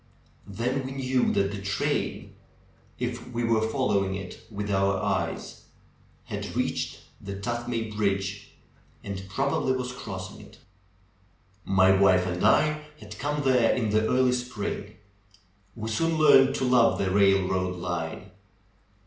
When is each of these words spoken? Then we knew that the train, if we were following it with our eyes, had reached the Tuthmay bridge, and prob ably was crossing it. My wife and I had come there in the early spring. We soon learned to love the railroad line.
Then 0.47 0.83
we 0.83 0.93
knew 0.93 1.31
that 1.33 1.51
the 1.51 1.61
train, 1.61 2.33
if 2.97 3.31
we 3.31 3.43
were 3.43 3.61
following 3.61 4.15
it 4.15 4.41
with 4.49 4.71
our 4.71 4.97
eyes, 4.99 5.65
had 6.23 6.55
reached 6.55 7.01
the 7.21 7.35
Tuthmay 7.35 7.95
bridge, 7.95 8.49
and 9.03 9.23
prob 9.29 9.61
ably 9.61 9.73
was 9.73 9.91
crossing 9.91 10.41
it. 10.43 10.57
My 11.65 11.91
wife 11.91 12.25
and 12.25 12.43
I 12.43 12.85
had 12.99 13.19
come 13.19 13.43
there 13.43 13.75
in 13.75 13.91
the 13.91 14.09
early 14.09 14.31
spring. 14.33 14.95
We 15.75 15.87
soon 15.89 16.17
learned 16.17 16.55
to 16.55 16.63
love 16.63 16.97
the 16.97 17.11
railroad 17.11 17.75
line. 17.75 18.31